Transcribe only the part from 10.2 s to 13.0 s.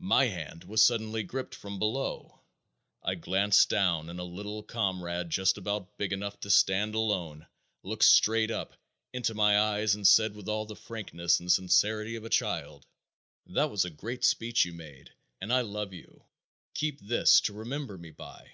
with all the frankness and sincerity of a child: